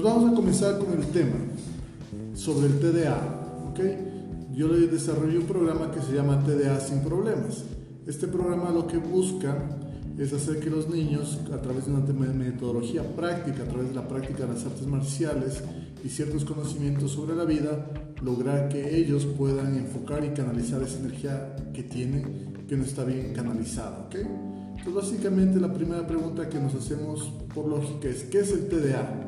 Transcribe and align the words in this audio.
Pues 0.00 0.14
vamos 0.14 0.30
a 0.30 0.36
comenzar 0.36 0.78
con 0.78 0.92
el 0.92 1.08
tema 1.08 1.34
sobre 2.36 2.68
el 2.68 2.78
TDA. 2.78 3.16
¿ok? 3.68 3.80
Yo 4.54 4.68
le 4.68 4.86
desarrollé 4.86 5.38
un 5.38 5.46
programa 5.46 5.90
que 5.90 6.00
se 6.00 6.12
llama 6.12 6.40
TDA 6.44 6.78
sin 6.78 7.00
problemas. 7.00 7.64
Este 8.06 8.28
programa 8.28 8.70
lo 8.70 8.86
que 8.86 8.98
busca 8.98 9.58
es 10.16 10.32
hacer 10.32 10.60
que 10.60 10.70
los 10.70 10.88
niños, 10.88 11.40
a 11.52 11.60
través 11.60 11.86
de 11.86 11.94
una 11.94 12.32
metodología 12.32 13.02
práctica, 13.16 13.64
a 13.64 13.66
través 13.66 13.88
de 13.88 13.96
la 13.96 14.06
práctica 14.06 14.46
de 14.46 14.54
las 14.54 14.64
artes 14.64 14.86
marciales 14.86 15.64
y 16.04 16.08
ciertos 16.08 16.44
conocimientos 16.44 17.10
sobre 17.10 17.34
la 17.34 17.42
vida, 17.42 17.84
lograr 18.22 18.68
que 18.68 18.98
ellos 18.98 19.26
puedan 19.26 19.74
enfocar 19.74 20.24
y 20.24 20.28
canalizar 20.28 20.80
esa 20.80 21.00
energía 21.00 21.56
que 21.74 21.82
tienen, 21.82 22.64
que 22.68 22.76
no 22.76 22.84
está 22.84 23.02
bien 23.02 23.32
canalizada. 23.34 24.06
¿ok? 24.06 24.14
Entonces, 24.76 24.94
básicamente 24.94 25.58
la 25.58 25.74
primera 25.74 26.06
pregunta 26.06 26.48
que 26.48 26.60
nos 26.60 26.72
hacemos 26.76 27.32
por 27.52 27.66
lógica 27.66 28.06
es, 28.06 28.22
¿qué 28.22 28.38
es 28.38 28.52
el 28.52 28.68
TDA? 28.68 29.27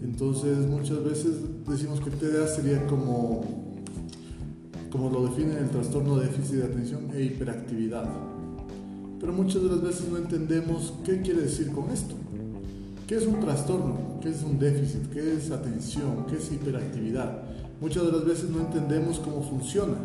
Entonces, 0.00 0.58
muchas 0.68 1.02
veces 1.02 1.32
decimos 1.68 2.00
que 2.00 2.10
TDA 2.10 2.46
sería 2.46 2.86
como, 2.86 3.44
como 4.90 5.10
lo 5.10 5.26
define 5.26 5.58
el 5.58 5.68
trastorno 5.70 6.16
de 6.16 6.26
déficit 6.26 6.56
de 6.56 6.64
atención 6.64 7.08
e 7.12 7.22
hiperactividad. 7.24 8.08
Pero 9.20 9.32
muchas 9.32 9.62
de 9.62 9.68
las 9.68 9.82
veces 9.82 10.08
no 10.08 10.18
entendemos 10.18 10.94
qué 11.04 11.20
quiere 11.20 11.42
decir 11.42 11.72
con 11.72 11.90
esto. 11.90 12.14
¿Qué 13.08 13.16
es 13.16 13.26
un 13.26 13.40
trastorno? 13.40 14.20
¿Qué 14.20 14.28
es 14.28 14.42
un 14.44 14.58
déficit? 14.58 15.10
¿Qué 15.10 15.34
es 15.34 15.50
atención? 15.50 16.26
¿Qué 16.28 16.36
es 16.36 16.52
hiperactividad? 16.52 17.42
Muchas 17.80 18.06
de 18.06 18.12
las 18.12 18.24
veces 18.24 18.50
no 18.50 18.60
entendemos 18.60 19.18
cómo 19.18 19.42
funciona. 19.42 19.96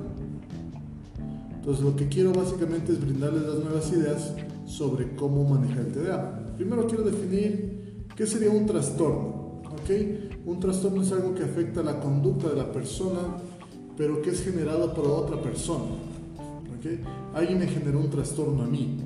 Entonces 1.53 1.83
lo 1.83 1.95
que 1.95 2.07
quiero 2.07 2.33
básicamente 2.33 2.93
es 2.93 2.99
brindarles 2.99 3.43
las 3.43 3.59
nuevas 3.59 3.91
ideas 3.91 4.33
sobre 4.65 5.15
cómo 5.15 5.43
manejar 5.47 5.79
el 5.79 5.91
TDA. 5.91 6.55
Primero 6.57 6.87
quiero 6.87 7.03
definir 7.03 7.72
qué 8.15 8.25
sería 8.25 8.51
un 8.51 8.65
trastorno. 8.65 9.61
¿okay? 9.81 10.29
Un 10.45 10.59
trastorno 10.59 11.01
es 11.01 11.11
algo 11.11 11.33
que 11.33 11.43
afecta 11.43 11.81
la 11.81 11.99
conducta 11.99 12.49
de 12.49 12.55
la 12.55 12.71
persona, 12.71 13.37
pero 13.97 14.21
que 14.21 14.31
es 14.31 14.43
generado 14.43 14.93
por 14.93 15.05
otra 15.07 15.41
persona. 15.41 15.85
¿okay? 16.77 17.01
Alguien 17.33 17.59
me 17.59 17.67
generó 17.67 17.99
un 17.99 18.09
trastorno 18.09 18.63
a 18.63 18.67
mí. 18.67 18.97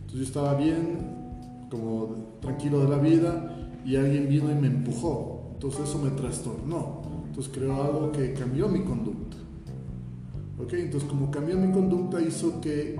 Entonces 0.00 0.18
yo 0.18 0.24
estaba 0.24 0.54
bien, 0.54 1.66
como 1.70 2.36
tranquilo 2.40 2.80
de 2.80 2.88
la 2.88 2.98
vida, 2.98 3.70
y 3.84 3.96
alguien 3.96 4.28
vino 4.28 4.50
y 4.50 4.54
me 4.54 4.68
empujó. 4.68 5.50
Entonces 5.54 5.88
eso 5.88 5.98
me 5.98 6.10
trastornó. 6.10 7.02
Entonces 7.28 7.52
creó 7.54 7.82
algo 7.82 8.12
que 8.12 8.32
cambió 8.34 8.68
mi 8.68 8.80
conducta. 8.80 9.36
¿Ok? 10.58 10.72
Entonces 10.72 11.08
como 11.08 11.30
cambió 11.30 11.56
mi 11.56 11.70
conducta 11.72 12.20
hizo 12.20 12.60
que 12.60 12.98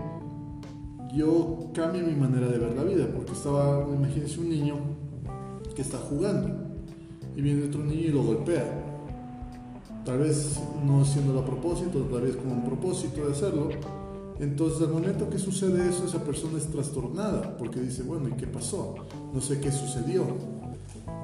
yo 1.14 1.70
cambie 1.72 2.02
mi 2.02 2.14
manera 2.14 2.46
de 2.48 2.58
ver 2.58 2.76
la 2.76 2.84
vida, 2.84 3.08
porque 3.14 3.32
estaba, 3.32 3.86
imagínense 3.88 4.38
un 4.38 4.50
niño 4.50 4.76
que 5.76 5.82
está 5.82 5.98
jugando 5.98 6.48
y 7.36 7.42
viene 7.42 7.66
otro 7.66 7.84
niño 7.84 8.00
y 8.00 8.08
lo 8.08 8.22
golpea. 8.24 8.64
Tal 10.04 10.18
vez 10.18 10.58
no 10.84 11.02
haciéndolo 11.02 11.40
a 11.40 11.44
propósito, 11.44 12.00
tal 12.10 12.22
vez 12.22 12.36
con 12.36 12.50
un 12.50 12.64
propósito 12.64 13.26
de 13.26 13.32
hacerlo. 13.32 13.68
Entonces 14.40 14.80
al 14.80 14.92
momento 14.92 15.28
que 15.28 15.38
sucede 15.38 15.88
eso, 15.88 16.06
esa 16.06 16.24
persona 16.24 16.58
es 16.58 16.66
trastornada, 16.66 17.56
porque 17.56 17.80
dice, 17.80 18.02
bueno, 18.02 18.28
¿y 18.28 18.32
qué 18.32 18.46
pasó? 18.46 18.94
No 19.32 19.40
sé 19.40 19.60
qué 19.60 19.70
sucedió. 19.70 20.22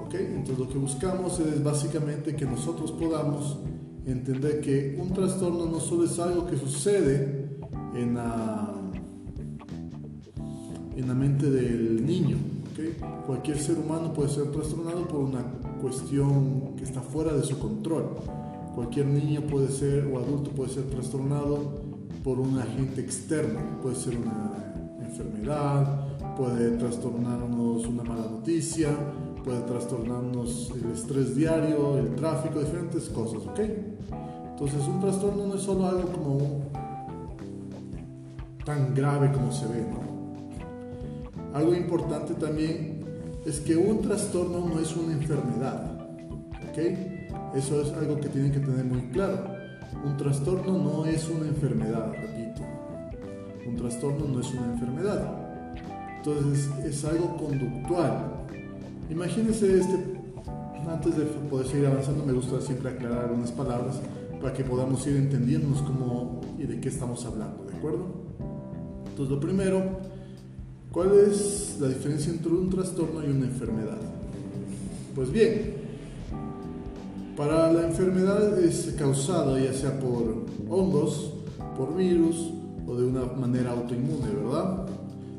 ¿Ok? 0.04 0.14
Entonces 0.14 0.58
lo 0.58 0.68
que 0.68 0.78
buscamos 0.78 1.40
es 1.40 1.62
básicamente 1.64 2.36
que 2.36 2.44
nosotros 2.44 2.92
podamos 2.92 3.58
entender 4.04 4.60
que 4.60 4.98
un 5.00 5.12
trastorno 5.12 5.66
no 5.66 5.80
solo 5.80 6.04
es 6.04 6.18
algo 6.18 6.46
que 6.46 6.58
sucede 6.58 7.58
en 7.94 8.14
la, 8.14 8.74
en 10.96 11.08
la 11.08 11.14
mente 11.14 11.50
del 11.50 12.04
niño. 12.04 12.51
Cualquier 13.26 13.58
ser 13.58 13.78
humano 13.78 14.12
puede 14.12 14.30
ser 14.30 14.50
trastornado 14.50 15.06
por 15.06 15.20
una 15.20 15.42
cuestión 15.80 16.74
que 16.76 16.84
está 16.84 17.00
fuera 17.00 17.32
de 17.32 17.42
su 17.42 17.58
control. 17.58 18.16
Cualquier 18.74 19.06
niño 19.06 19.42
puede 19.42 19.68
ser 19.68 20.06
o 20.06 20.18
adulto 20.18 20.50
puede 20.50 20.70
ser 20.70 20.84
trastornado 20.84 21.58
por 22.24 22.40
un 22.40 22.58
agente 22.58 23.00
externo. 23.00 23.60
Puede 23.82 23.96
ser 23.96 24.16
una 24.16 24.74
enfermedad, 25.00 26.34
puede 26.36 26.70
trastornarnos 26.78 27.86
una 27.86 28.02
mala 28.04 28.22
noticia, 28.22 28.90
puede 29.44 29.60
trastornarnos 29.62 30.72
el 30.74 30.92
estrés 30.92 31.36
diario, 31.36 31.98
el 31.98 32.14
tráfico, 32.14 32.60
diferentes 32.60 33.08
cosas. 33.10 33.42
Entonces 33.58 34.86
un 34.86 35.00
trastorno 35.00 35.46
no 35.46 35.54
es 35.54 35.62
solo 35.62 35.86
algo 35.86 36.10
como 36.10 36.38
tan 38.64 38.94
grave 38.94 39.30
como 39.32 39.52
se 39.52 39.66
ve, 39.66 39.86
¿no? 39.90 40.11
Algo 41.54 41.74
importante 41.74 42.34
también 42.34 43.00
es 43.44 43.60
que 43.60 43.76
un 43.76 44.00
trastorno 44.00 44.68
no 44.68 44.80
es 44.80 44.96
una 44.96 45.12
enfermedad, 45.12 46.00
¿ok? 46.70 47.56
Eso 47.56 47.82
es 47.82 47.92
algo 47.92 48.18
que 48.20 48.28
tienen 48.28 48.52
que 48.52 48.60
tener 48.60 48.84
muy 48.84 49.02
claro. 49.10 49.44
Un 50.04 50.16
trastorno 50.16 50.78
no 50.78 51.04
es 51.06 51.28
una 51.28 51.46
enfermedad, 51.46 52.12
repito. 52.12 52.62
Un 53.66 53.76
trastorno 53.76 54.26
no 54.26 54.40
es 54.40 54.50
una 54.52 54.72
enfermedad. 54.72 55.38
Entonces 56.18 56.70
es 56.84 57.04
algo 57.04 57.36
conductual, 57.36 58.42
Imagínense 59.12 59.78
este, 59.78 59.98
antes 60.90 61.16
de 61.16 61.24
poder 61.50 61.66
seguir 61.66 61.86
avanzando, 61.86 62.24
me 62.24 62.32
gusta 62.32 62.62
siempre 62.62 62.90
aclarar 62.90 63.26
algunas 63.26 63.52
palabras 63.52 64.00
para 64.40 64.54
que 64.54 64.64
podamos 64.64 65.06
ir 65.06 65.16
entendiéndonos 65.16 65.82
cómo 65.82 66.40
y 66.58 66.62
de 66.62 66.80
qué 66.80 66.88
estamos 66.88 67.24
hablando, 67.26 67.64
¿de 67.64 67.76
acuerdo? 67.76 68.06
Entonces, 69.10 69.34
lo 69.34 69.38
primero, 69.38 70.00
¿cuál 70.92 71.12
es 71.18 71.78
la 71.80 71.88
diferencia 71.88 72.32
entre 72.32 72.52
un 72.52 72.70
trastorno 72.70 73.24
y 73.24 73.30
una 73.30 73.46
enfermedad? 73.46 73.98
Pues 75.14 75.32
bien, 75.32 75.74
para 77.36 77.72
la 77.72 77.86
enfermedad 77.86 78.58
es 78.60 78.94
causada 78.98 79.58
ya 79.58 79.72
sea 79.72 79.98
por 79.98 80.44
hongos, 80.68 81.32
por 81.76 81.96
virus 81.96 82.50
o 82.86 82.94
de 82.94 83.06
una 83.06 83.24
manera 83.24 83.72
autoinmune, 83.72 84.30
¿verdad? 84.34 84.86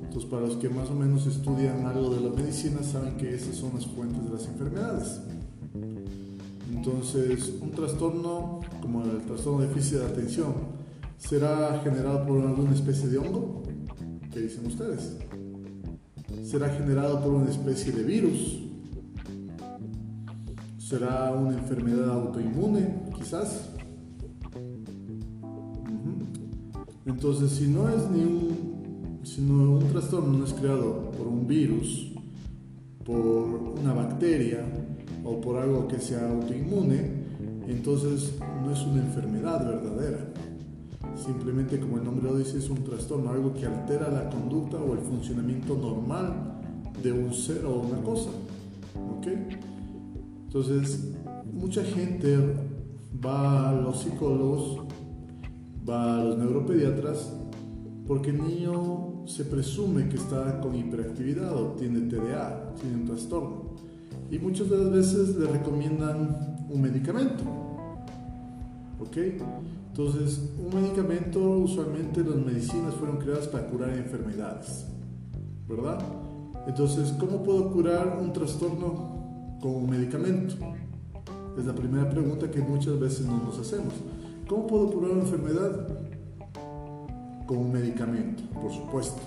Entonces, 0.04 0.30
para 0.30 0.46
los 0.46 0.58
que 0.58 0.70
más 0.70 0.90
o 0.90 0.94
menos 0.94 1.26
estudian 1.26 1.86
algo 1.86 2.14
de 2.14 2.22
la 2.22 2.30
medicina, 2.30 2.84
saben 2.84 3.16
que 3.18 3.34
esas 3.34 3.56
son 3.56 3.72
las 3.74 3.86
fuentes 3.88 4.24
de 4.24 4.30
las 4.32 4.48
enfermedades. 4.48 5.22
Entonces, 6.72 7.54
un 7.62 7.72
trastorno 7.72 8.60
como 8.82 9.04
el 9.04 9.22
trastorno 9.26 9.62
de 9.62 9.68
déficit 9.68 10.00
de 10.00 10.06
atención 10.06 10.54
será 11.18 11.80
generado 11.84 12.26
por 12.26 12.42
alguna 12.42 12.74
especie 12.74 13.08
de 13.08 13.18
hongo. 13.18 13.64
¿Qué 14.32 14.42
dicen 14.42 14.66
ustedes? 14.66 15.16
¿Será 16.44 16.70
generado 16.70 17.24
por 17.24 17.34
una 17.34 17.50
especie 17.50 17.92
de 17.92 18.04
virus? 18.04 18.60
¿Será 20.78 21.32
una 21.32 21.58
enfermedad 21.58 22.12
autoinmune, 22.12 22.96
quizás? 23.18 23.70
Entonces, 27.06 27.52
si 27.52 27.68
no 27.68 27.90
es 27.90 28.10
ni 28.12 28.24
un 28.24 28.74
sino 29.24 29.78
un 29.78 29.88
trastorno 29.88 30.38
no 30.38 30.46
es 30.46 30.54
creado 30.54 31.12
por 31.12 31.28
un 31.28 31.48
virus, 31.48 32.12
por 33.06 33.24
una 33.80 33.94
bacteria 33.94 34.60
o 35.24 35.40
por 35.40 35.58
algo 35.58 35.88
que 35.88 36.00
sea 36.00 36.30
autoinmune, 36.30 37.24
entonces 37.68 38.34
no 38.64 38.72
es 38.72 38.82
una 38.82 39.02
enfermedad 39.02 39.66
verdadera. 39.66 40.20
Simplemente 41.24 41.80
como 41.80 41.98
el 41.98 42.04
nombre 42.04 42.30
lo 42.30 42.38
dice, 42.38 42.58
es 42.58 42.70
un 42.70 42.84
trastorno, 42.84 43.30
algo 43.30 43.54
que 43.54 43.66
altera 43.66 44.10
la 44.10 44.30
conducta 44.30 44.78
o 44.78 44.94
el 44.94 45.00
funcionamiento 45.00 45.78
normal 45.78 46.60
de 47.02 47.14
un 47.14 47.34
ser 47.34 47.66
o 47.66 47.80
una 47.80 48.02
cosa. 48.02 48.30
¿Ok? 49.18 49.28
Entonces, 50.48 51.14
mucha 51.54 51.82
gente 51.84 52.38
va 53.26 53.70
a 53.70 53.72
los 53.74 54.02
psicólogos, 54.02 54.82
va 55.88 56.20
a 56.20 56.24
los 56.26 56.38
neuropediatras, 56.38 57.32
porque 58.06 58.32
el 58.32 58.44
niño 58.44 59.26
se 59.26 59.46
presume 59.46 60.10
que 60.10 60.18
está 60.18 60.60
con 60.60 60.76
hiperactividad 60.76 61.56
o 61.56 61.68
tiene 61.78 62.02
TDA, 62.02 62.74
tiene 62.82 62.98
un 62.98 63.06
trastorno. 63.06 63.76
Y 64.30 64.40
muchas 64.40 64.70
de 64.70 64.78
las 64.78 64.92
veces 64.92 65.38
le 65.38 65.48
recomiendan 65.48 66.68
un 66.70 66.82
medicamento. 66.82 67.44
¿Ok? 69.00 69.18
Entonces, 69.94 70.42
un 70.58 70.74
medicamento, 70.74 71.40
usualmente 71.40 72.24
las 72.24 72.36
medicinas 72.36 72.96
fueron 72.96 73.18
creadas 73.18 73.48
para 73.48 73.68
curar 73.68 73.92
enfermedades. 73.92 74.88
¿Verdad? 75.68 76.00
Entonces, 76.66 77.14
¿cómo 77.20 77.44
puedo 77.44 77.72
curar 77.72 78.18
un 78.20 78.34
trastorno 78.34 79.60
con 79.62 79.76
un 79.76 79.90
medicamento? 79.90 80.56
Es 81.58 81.66
la 81.66 81.76
primera 81.76 82.10
pregunta 82.10 82.50
que 82.50 82.60
muchas 82.60 83.00
veces 83.00 83.28
no 83.28 83.38
nos 83.38 83.60
hacemos. 83.60 83.94
¿Cómo 84.48 84.66
puedo 84.66 84.92
curar 84.92 85.12
una 85.12 85.22
enfermedad? 85.22 85.88
con 87.46 87.58
un 87.58 87.72
medicamento, 87.72 88.44
por 88.54 88.72
supuesto. 88.72 89.22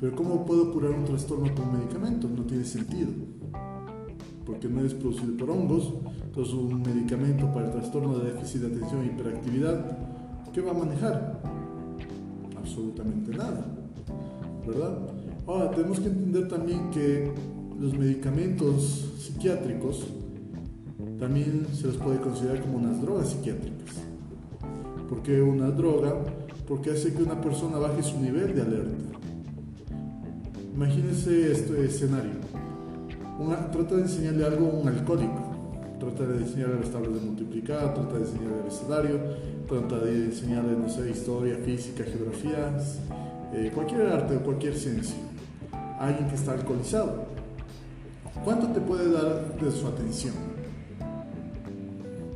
Pero 0.00 0.14
¿cómo 0.14 0.44
puedo 0.44 0.72
curar 0.72 0.92
un 0.92 1.04
trastorno 1.04 1.52
con 1.54 1.68
un 1.68 1.78
medicamento? 1.78 2.28
No 2.28 2.44
tiene 2.44 2.64
sentido. 2.64 3.10
Porque 4.48 4.66
no 4.66 4.80
es 4.80 4.94
producido 4.94 5.36
por 5.36 5.50
hongos. 5.50 5.92
Entonces 6.24 6.54
un 6.54 6.80
medicamento 6.80 7.52
para 7.52 7.66
el 7.66 7.72
trastorno 7.72 8.18
de 8.18 8.32
déficit 8.32 8.62
de 8.62 8.66
atención 8.68 9.02
e 9.02 9.06
hiperactividad, 9.08 9.98
¿qué 10.54 10.62
va 10.62 10.70
a 10.70 10.74
manejar? 10.74 11.42
Absolutamente 12.56 13.36
nada. 13.36 13.66
¿Verdad? 14.66 14.98
Ahora, 15.46 15.70
tenemos 15.70 16.00
que 16.00 16.06
entender 16.06 16.48
también 16.48 16.90
que 16.90 17.30
los 17.78 17.96
medicamentos 17.96 19.12
psiquiátricos 19.18 20.06
también 21.18 21.66
se 21.74 21.88
los 21.88 21.96
puede 21.98 22.18
considerar 22.18 22.62
como 22.62 22.78
unas 22.78 23.02
drogas 23.02 23.28
psiquiátricas. 23.28 23.96
¿Por 25.10 25.22
qué 25.22 25.42
una 25.42 25.70
droga? 25.70 26.14
Porque 26.66 26.90
hace 26.90 27.12
que 27.12 27.22
una 27.22 27.38
persona 27.40 27.78
baje 27.78 28.02
su 28.02 28.18
nivel 28.18 28.54
de 28.54 28.62
alerta. 28.62 29.18
Imagínense 30.74 31.52
este 31.52 31.84
escenario. 31.84 32.67
Trata 33.72 33.94
de 33.94 34.02
enseñarle 34.02 34.44
algo 34.44 34.66
a 34.66 34.70
un 34.70 34.88
alcohólico. 34.88 35.42
Trata 36.00 36.26
de 36.26 36.38
enseñarle 36.38 36.80
las 36.80 36.90
tablas 36.90 37.14
de 37.14 37.20
multiplicar, 37.20 37.94
trata 37.94 38.14
de 38.14 38.20
enseñarle 38.20 38.60
el 38.60 38.66
escenario, 38.68 39.20
trata 39.68 39.98
de 40.04 40.24
enseñarle, 40.26 40.76
no 40.76 40.88
sé, 40.88 41.10
historia, 41.10 41.56
física, 41.64 42.04
geografías, 42.04 42.98
eh, 43.52 43.70
cualquier 43.74 44.02
arte 44.02 44.36
o 44.36 44.42
cualquier 44.42 44.76
ciencia. 44.76 45.16
alguien 46.00 46.28
que 46.28 46.36
está 46.36 46.52
alcoholizado. 46.52 47.26
¿Cuánto 48.44 48.68
te 48.68 48.80
puede 48.80 49.10
dar 49.10 49.58
de 49.60 49.72
su 49.72 49.86
atención? 49.88 50.34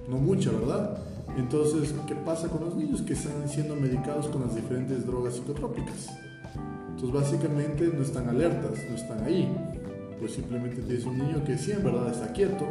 No 0.08 0.16
mucha, 0.19 0.50
¿verdad? 0.50 0.98
Entonces, 1.37 1.94
¿qué 2.08 2.16
pasa 2.16 2.48
con 2.48 2.64
los 2.64 2.75
niños 2.75 3.02
que 3.02 3.12
están 3.12 3.48
siendo 3.48 3.76
medicados 3.76 4.26
con 4.26 4.43
las 4.43 4.56
diferentes 4.56 5.06
drogas 5.06 5.34
psicotrópicas? 5.34 6.08
Entonces, 6.90 7.12
básicamente 7.12 7.87
no 7.87 8.02
están 8.02 8.28
alertas, 8.28 8.72
no 8.90 8.96
están 8.96 9.22
ahí. 9.25 9.48
Pues 10.22 10.34
simplemente 10.34 10.80
tienes 10.82 11.04
un 11.04 11.19
niño 11.19 11.42
que 11.44 11.58
sí, 11.58 11.72
en 11.72 11.82
verdad 11.82 12.12
está 12.12 12.32
quieto, 12.32 12.64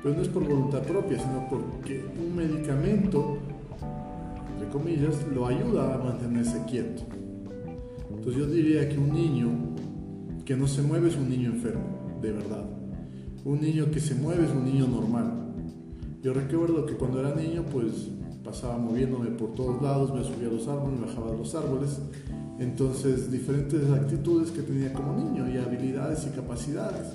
pero 0.00 0.14
no 0.14 0.22
es 0.22 0.28
por 0.28 0.46
voluntad 0.46 0.80
propia, 0.82 1.18
sino 1.18 1.48
porque 1.50 2.04
un 2.24 2.36
medicamento, 2.36 3.38
entre 4.52 4.68
comillas, 4.68 5.16
lo 5.34 5.48
ayuda 5.48 5.92
a 5.92 5.98
mantenerse 5.98 6.62
quieto. 6.70 7.02
Entonces 8.10 8.36
yo 8.36 8.46
diría 8.46 8.88
que 8.88 8.96
un 8.96 9.12
niño 9.12 9.48
que 10.44 10.56
no 10.56 10.68
se 10.68 10.82
mueve 10.82 11.08
es 11.08 11.16
un 11.16 11.28
niño 11.28 11.50
enfermo, 11.50 11.82
de 12.22 12.30
verdad. 12.30 12.64
Un 13.44 13.60
niño 13.60 13.90
que 13.90 13.98
se 13.98 14.14
mueve 14.14 14.44
es 14.44 14.52
un 14.52 14.64
niño 14.64 14.86
normal. 14.86 15.52
Yo 16.22 16.32
recuerdo 16.32 16.86
que 16.86 16.94
cuando 16.94 17.18
era 17.18 17.34
niño 17.34 17.64
pues 17.72 18.08
pasaba 18.44 18.78
moviéndome 18.78 19.30
por 19.30 19.52
todos 19.54 19.82
lados, 19.82 20.14
me 20.14 20.22
subía 20.22 20.46
a 20.46 20.52
los 20.52 20.68
árboles, 20.68 21.00
me 21.00 21.06
bajaba 21.06 21.32
de 21.32 21.38
los 21.38 21.54
árboles. 21.56 21.98
Entonces 22.58 23.30
diferentes 23.30 23.90
actitudes 23.90 24.50
que 24.50 24.62
tenía 24.62 24.92
como 24.92 25.14
niño 25.14 25.48
y 25.48 25.56
habilidades 25.56 26.26
y 26.26 26.36
capacidades. 26.36 27.08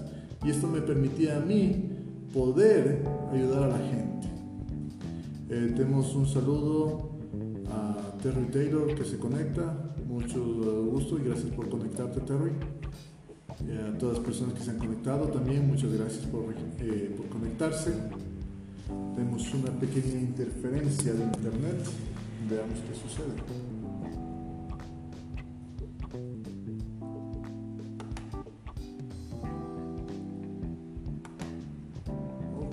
Y 0.44 0.50
esto 0.50 0.68
me 0.68 0.82
permitía 0.82 1.38
a 1.38 1.40
mí 1.40 1.90
poder 2.34 3.04
ayudar 3.32 3.64
a 3.64 3.68
la 3.68 3.78
gente. 3.78 4.28
Eh, 5.50 5.74
tenemos 5.76 6.14
un 6.14 6.28
saludo 6.28 7.10
a 7.72 8.18
Terry 8.22 8.46
Taylor 8.52 8.94
que 8.94 9.04
se 9.04 9.18
conecta. 9.18 9.94
Mucho 10.08 10.44
gusto 10.92 11.18
y 11.20 11.24
gracias 11.24 11.52
por 11.54 11.70
conectarte, 11.70 12.20
Terry. 12.22 12.52
Y 13.68 13.72
a 13.78 13.98
todas 13.98 14.18
las 14.18 14.26
personas 14.26 14.54
que 14.54 14.64
se 14.64 14.72
han 14.72 14.78
conectado 14.78 15.28
también, 15.28 15.68
muchas 15.68 15.92
gracias 15.92 16.26
por, 16.26 16.54
eh, 16.80 17.14
por 17.16 17.28
conectarse. 17.28 17.94
Tenemos 19.16 19.54
una 19.54 19.72
pequeña 19.80 20.20
interferencia 20.20 21.14
de 21.14 21.24
internet. 21.24 21.84
Veamos 22.50 22.80
qué 22.88 22.96
sucede. 22.96 23.69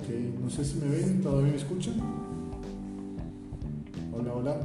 No 0.09 0.49
sé 0.49 0.63
si 0.63 0.77
me 0.77 0.87
ven, 0.87 1.21
todavía 1.21 1.51
me 1.51 1.57
escuchan. 1.57 1.95
Hola, 4.13 4.33
hola. 4.33 4.57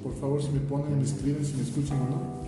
Por 0.00 0.14
favor, 0.14 0.40
si 0.40 0.50
me 0.50 0.60
ponen, 0.60 0.96
me 0.96 1.02
escriben 1.02 1.44
si 1.44 1.56
me 1.56 1.62
escuchan 1.62 2.00
o 2.00 2.10
no. 2.10 2.40